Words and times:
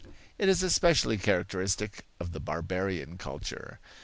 It 0.39 0.49
is 0.49 0.63
especially 0.63 1.19
characteristic 1.19 2.07
of 2.19 2.31
the 2.31 2.39
barbarian 2.39 3.19
culture. 3.19 3.79